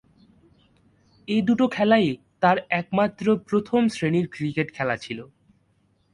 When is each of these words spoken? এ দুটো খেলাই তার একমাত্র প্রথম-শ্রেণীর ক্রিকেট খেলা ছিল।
এ 1.27 1.37
দুটো 1.41 1.65
খেলাই 1.67 2.07
তার 2.39 2.57
একমাত্র 2.69 3.25
প্রথম-শ্রেণীর 3.49 4.27
ক্রিকেট 4.27 4.67
খেলা 4.73 4.95
ছিল। 4.97 5.19